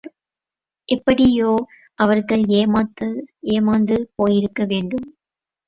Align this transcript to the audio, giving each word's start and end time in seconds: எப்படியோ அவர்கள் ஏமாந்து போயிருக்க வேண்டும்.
எப்படியோ 0.89 1.51
அவர்கள் 1.99 2.43
ஏமாந்து 3.47 3.97
போயிருக்க 4.15 4.65
வேண்டும். 4.65 5.07